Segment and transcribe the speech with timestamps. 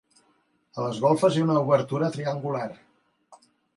[0.77, 2.67] A les golfes hi ha una obertura triangular.